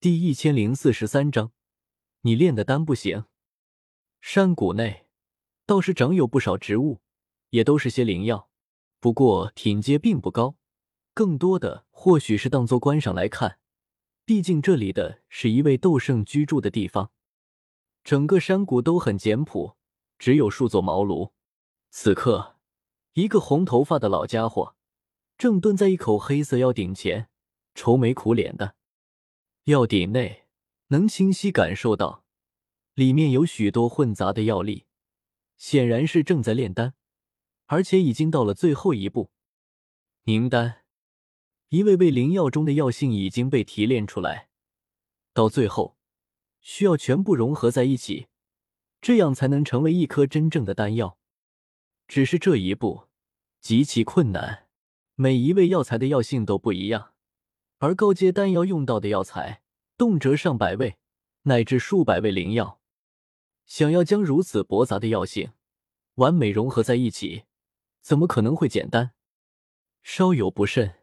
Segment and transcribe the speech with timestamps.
[0.00, 1.50] 第一千零四十三章，
[2.20, 3.24] 你炼的丹不行。
[4.20, 5.08] 山谷内
[5.66, 7.00] 倒是长有不少植物，
[7.50, 8.48] 也都是些灵药，
[9.00, 10.54] 不过品阶并不高，
[11.14, 13.58] 更多的或许是当做观赏来看。
[14.24, 17.10] 毕竟这里的是一位斗圣居住的地方。
[18.04, 19.76] 整个山谷都很简朴，
[20.16, 21.32] 只有数座茅庐。
[21.90, 22.54] 此刻，
[23.14, 24.76] 一个红头发的老家伙
[25.36, 27.28] 正蹲在一口黑色药鼎前，
[27.74, 28.76] 愁眉苦脸的。
[29.68, 30.46] 药鼎内
[30.86, 32.24] 能清晰感受到，
[32.94, 34.86] 里面有许多混杂的药力，
[35.58, 36.94] 显然是正在炼丹，
[37.66, 39.30] 而且已经到了最后一步——
[40.24, 40.84] 凝丹。
[41.68, 44.48] 一味味灵药中的药性已经被提炼出来，
[45.34, 45.98] 到最后
[46.62, 48.28] 需要全部融合在一起，
[49.02, 51.18] 这样才能成为一颗真正的丹药。
[52.06, 53.08] 只是这一步
[53.60, 54.66] 极其困难，
[55.14, 57.12] 每一味药材的药性都不一样，
[57.78, 59.62] 而高阶丹药用到的药材
[59.96, 60.98] 动辄上百味
[61.42, 62.80] 乃至数百味灵药，
[63.66, 65.52] 想要将如此驳杂的药性
[66.14, 67.44] 完美融合在一起，
[68.00, 69.12] 怎么可能会简单？
[70.02, 70.96] 稍有不慎。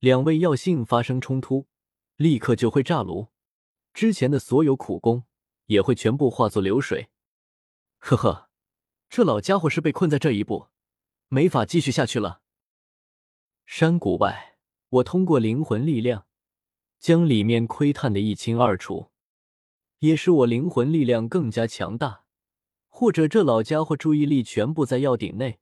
[0.00, 1.66] 两味药性发生冲突，
[2.14, 3.28] 立刻就会炸炉，
[3.92, 5.24] 之前的所有苦功
[5.66, 7.10] 也会全部化作流水。
[7.98, 8.48] 呵呵，
[9.08, 10.68] 这老家伙是被困在这一步，
[11.26, 12.42] 没法继续下去了。
[13.66, 14.47] 山谷外，
[14.88, 16.26] 我通过灵魂力量
[16.98, 19.10] 将里面窥探的一清二楚，
[19.98, 22.24] 也使我灵魂力量更加强大，
[22.86, 25.60] 或者这老家伙注意力全部在药鼎内，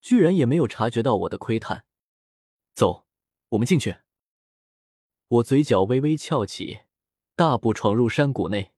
[0.00, 1.84] 居然也没有察觉到我的窥探。
[2.74, 3.06] 走。
[3.52, 3.96] 我们进去。
[5.28, 6.80] 我嘴角微微翘起，
[7.36, 8.72] 大步闯入山谷内。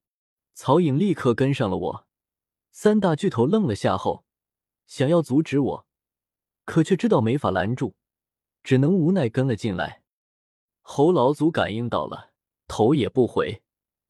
[0.53, 2.07] 曹颖立刻跟上了我。
[2.71, 4.25] 三大巨头愣了下后，
[4.85, 5.87] 想要阻止我，
[6.65, 7.95] 可却知道没法拦住，
[8.65, 10.01] 只能无奈跟了进来。
[10.81, 12.33] 侯老祖感应到了，
[12.67, 13.61] 头也不回，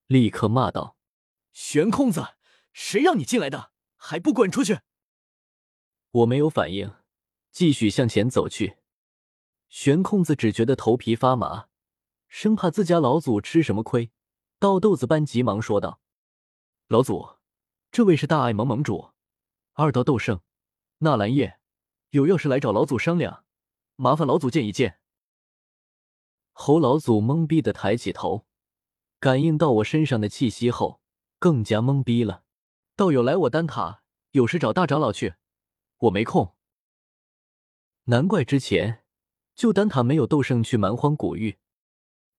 [0.08, 0.95] 立刻骂道
[1.52, 2.36] ：“悬空子，
[2.72, 3.73] 谁让你进来的？
[3.98, 4.80] 还不滚出去！”
[6.09, 6.94] 我没有反应，
[7.52, 8.77] 继续向前走去。
[9.67, 11.67] 玄空子只觉得头皮发麻，
[12.30, 14.10] 生怕自家老祖吃什么亏，
[14.58, 15.99] 倒豆子般急忙说道
[16.88, 17.36] ：“老祖，
[17.92, 19.11] 这位是大爱盟盟主，
[19.73, 20.39] 二道斗圣
[20.99, 21.60] 纳兰叶，
[22.11, 23.45] 有要事来找老祖商量，
[23.95, 25.00] 麻烦老祖见一见。”
[26.54, 28.45] 侯老祖懵逼的抬起头，
[29.20, 31.02] 感应到我身上的气息后，
[31.39, 32.44] 更加懵逼了。
[32.95, 35.36] 道友来我丹塔，有事找大长老去，
[35.98, 36.56] 我没空。
[38.06, 39.02] 难怪之前。
[39.56, 41.60] 就丹塔没有斗圣去蛮荒古域，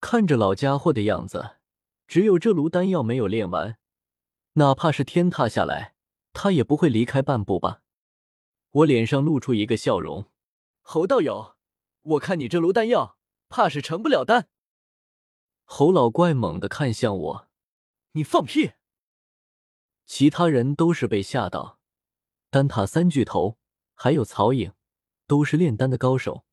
[0.02, 1.56] 看着老家伙的样子，
[2.06, 3.78] 只有这炉丹药没有炼完，
[4.52, 5.94] 哪怕是天塌下来，
[6.34, 7.80] 他也不会离开半步吧。
[8.70, 10.26] 我脸上露出一个笑容，
[10.88, 11.56] 侯道友，
[12.02, 14.48] 我看你这炉丹药，怕是成不了丹。
[15.64, 17.48] 侯老怪猛地看向我，
[18.12, 18.74] 你放屁！
[20.04, 21.80] 其他人都是被吓到，
[22.50, 23.58] 丹塔三巨头
[23.94, 24.74] 还有曹颖，
[25.26, 26.44] 都是炼丹的高手。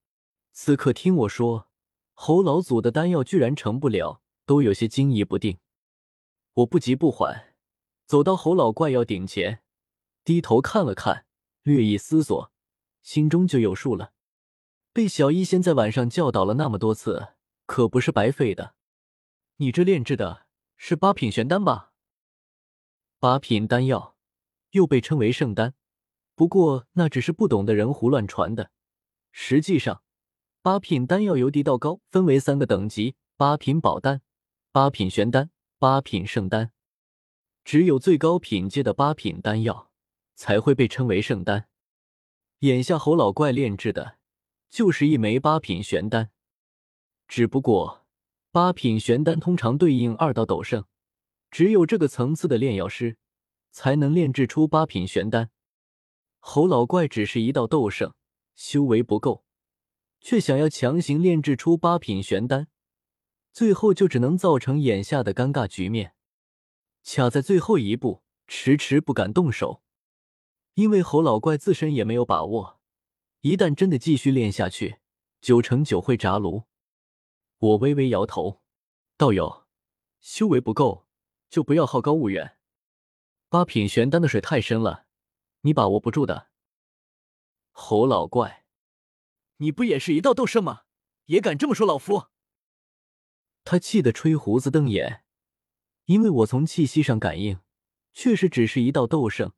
[0.52, 1.70] 此刻听我说，
[2.14, 5.60] 侯老祖的丹药居然成不了，都有些惊疑不定。
[6.54, 7.54] 我不急不缓，
[8.08, 9.62] 走到侯老怪药鼎前，
[10.24, 11.28] 低头看了看，
[11.62, 12.52] 略一思索，
[13.04, 14.13] 心中就有数了。
[14.94, 17.30] 被小医仙在晚上教导了那么多次，
[17.66, 18.76] 可不是白费的。
[19.58, 20.46] 你这炼制的
[20.78, 21.94] 是八品玄丹吧？
[23.20, 24.16] 八品丹药
[24.72, 25.74] 又被称为圣丹，
[26.36, 28.70] 不过那只是不懂的人胡乱传的，
[29.32, 30.04] 实际上。
[30.62, 34.22] 八品丹药由低到高分为三个等级：八品宝丹、
[34.72, 36.72] 八品玄丹、八品圣丹。
[37.66, 39.92] 只有最高品阶的八品丹药
[40.36, 41.68] 才会被称为圣丹。
[42.60, 44.18] 眼下侯老怪炼制的
[44.74, 46.32] 就是一枚八品玄丹，
[47.28, 48.08] 只不过
[48.50, 50.86] 八品玄丹通常对应二道斗圣，
[51.52, 53.18] 只有这个层次的炼药师
[53.70, 55.52] 才能炼制出八品玄丹。
[56.40, 58.16] 侯老怪只是一道斗圣，
[58.56, 59.46] 修为不够。
[60.20, 62.68] 却想要强行炼制出八品玄丹，
[63.52, 66.16] 最后就只能造成眼下的尴尬局面。
[67.04, 69.84] 卡在最后一步，迟迟不敢动手，
[70.74, 72.80] 因为侯老怪自身也没有把握，
[73.44, 75.00] 一旦真的继续练下去，
[75.42, 76.64] 九成九会炸炉。
[77.58, 78.62] 我微微摇头，
[79.18, 79.68] 道友，
[80.22, 81.08] 修为不够，
[81.50, 82.58] 就不要好高骛远。
[83.50, 85.08] 八品玄丹的水太深了，
[85.64, 86.52] 你把握不住的。
[87.74, 88.64] 侯老怪。
[89.58, 90.84] 你不也是一道斗圣吗？
[91.26, 92.28] 也敢这么说老夫？
[93.66, 95.26] 他气得吹胡子瞪眼，
[96.06, 97.60] 因为我从气息上感应，
[98.14, 99.52] 确实只是一道斗圣，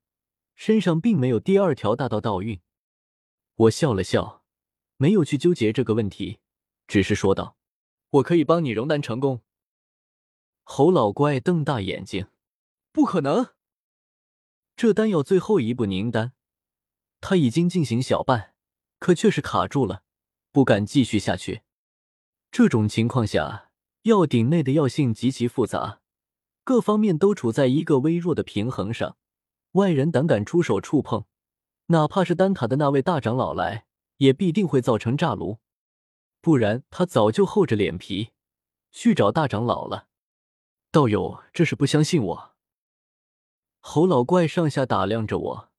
[0.55, 2.59] 身上并没有第二条大道道运。
[3.55, 4.43] 我笑了笑，
[4.97, 6.39] 没有去纠结这个问题，
[6.87, 7.55] 只是说道
[8.11, 9.41] ：“我可以帮你熔丹成功。”
[10.63, 12.27] 侯老怪瞪大眼睛
[12.91, 13.53] ：“不可能！
[14.75, 16.33] 这丹药最后一步凝丹，
[17.21, 18.55] 他已经进行小半，
[18.99, 20.03] 可却是卡住了，
[20.51, 21.61] 不敢继续下去。
[22.51, 23.71] 这种情况下，
[24.01, 26.01] 药鼎内的药性极其复杂，
[26.65, 29.17] 各方面都处在一个微弱的平衡上，
[29.73, 31.25] 外人胆敢出手触碰，
[31.87, 33.85] 哪怕是丹塔的那位大长老来，
[34.17, 35.59] 也必定会造成炸炉。
[36.41, 38.31] 不然，他早就厚着脸皮
[38.91, 40.07] 去找大长老了。”
[40.91, 42.55] 道友，这是不相信我？
[43.81, 45.71] 侯老怪上下打量着我，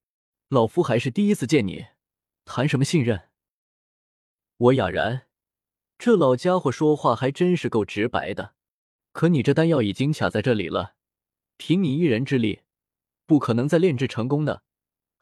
[0.49, 1.87] 老夫还是第一次见你，
[2.45, 3.31] 谈什么信任？
[4.59, 5.27] 我哑然，
[5.99, 8.55] 这老家伙说话还真是够直白的。
[9.13, 10.95] 可你这丹药已经卡在这里了，
[11.57, 12.61] 凭你一人之力，
[13.25, 14.63] 不可能再炼制成功的，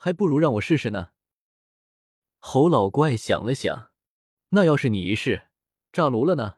[0.04, 1.12] 还不如让我试试呢。
[2.38, 3.90] 侯老怪想了想，
[4.50, 5.48] 那要是你一试
[5.92, 6.56] 炸炉了呢？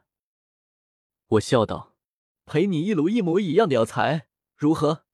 [1.27, 1.95] 我笑道。
[2.45, 4.27] 赔你一炉一模一样的药材，
[4.57, 5.05] 如何？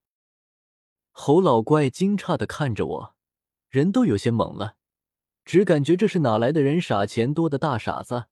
[1.12, 3.16] 侯老怪惊诧的看着我，
[3.70, 4.78] 人都有些懵了，
[5.46, 8.26] 只感觉这是哪来的人傻钱多的大傻子。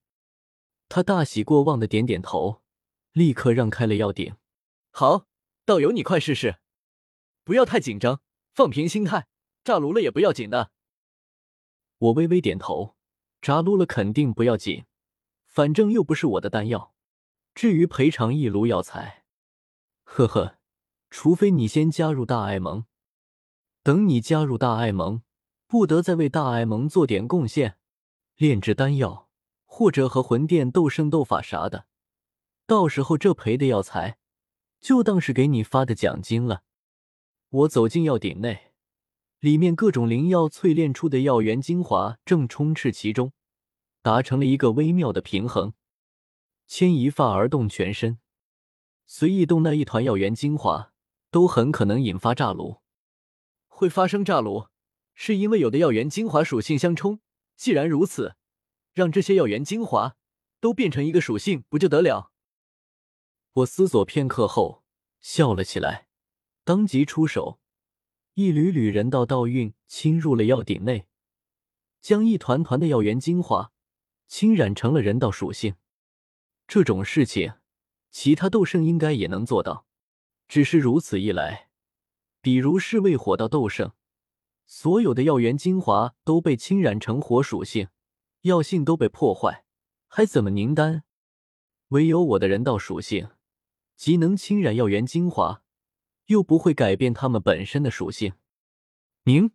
[0.88, 2.62] 他大喜过望的点点头，
[3.12, 4.34] 立刻让开了药鼎。
[4.90, 5.28] 好，
[5.64, 6.58] 道友你快试试，
[7.44, 8.20] 不要太紧张，
[8.52, 9.28] 放平心态，
[9.64, 10.72] 炸炉了也不要紧的。
[11.98, 12.96] 我微微点头，
[13.40, 14.84] 炸炉了肯定不要紧，
[15.46, 16.94] 反正又不是我的丹药。
[17.54, 19.24] 至于赔偿一炉药材，
[20.04, 20.58] 呵呵，
[21.10, 22.86] 除非你先加入大爱盟。
[23.82, 25.22] 等你加入大爱盟，
[25.66, 27.76] 不得再为大爱盟做点贡献，
[28.36, 29.28] 炼制丹药
[29.64, 31.86] 或者和魂殿斗圣斗法啥的，
[32.66, 34.18] 到时候这赔的药材
[34.80, 36.62] 就当是给你发的奖金了。
[37.50, 38.71] 我走进药鼎内，
[39.42, 43.32] 里面各种灵药淬炼出的药源精华正充斥其中，
[44.00, 45.74] 达成了一个微妙的平衡。
[46.68, 48.20] 牵一发而动全身，
[49.04, 50.92] 随意动那一团药源精华，
[51.32, 52.82] 都很可能引发炸炉。
[53.66, 54.68] 会发生炸炉，
[55.12, 57.18] 是因为有的药源精华属性相冲。
[57.56, 58.36] 既然如此，
[58.92, 60.14] 让这些药源精华
[60.60, 62.30] 都变成一个属性，不就得了？
[63.54, 64.84] 我思索片刻后，
[65.20, 66.06] 笑了起来，
[66.62, 67.58] 当即出手，
[68.34, 71.06] 一缕缕人道道韵侵入了药鼎内，
[72.00, 73.72] 将一团团的药源精华
[74.26, 75.74] 侵染成了人道属性。
[76.66, 77.52] 这种事情，
[78.10, 79.86] 其他斗圣应该也能做到，
[80.48, 81.68] 只是如此一来，
[82.40, 83.92] 比如是位火道斗圣，
[84.64, 87.88] 所有的药源精华都被侵染成火属性，
[88.42, 89.66] 药性都被破坏，
[90.06, 91.04] 还怎么凝丹？
[91.88, 93.28] 唯有我的人道属性，
[93.94, 95.61] 即能侵染药源精华，
[96.32, 98.34] 又不会改变它们本身的属性。
[99.24, 99.52] 凝，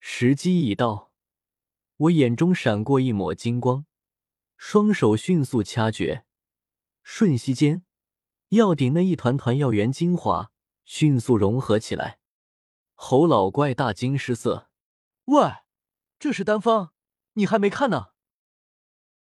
[0.00, 1.12] 时机已到，
[1.96, 3.84] 我眼中闪过一抹金光。
[4.56, 6.24] 双手迅速掐诀，
[7.02, 7.84] 瞬息间，
[8.48, 10.50] 药鼎那一团团药源精华
[10.84, 12.18] 迅速融合起来。
[12.94, 14.70] 侯老怪大惊失色
[15.26, 15.52] ：“喂，
[16.18, 16.90] 这是丹方？
[17.34, 18.06] 你还没看呢？”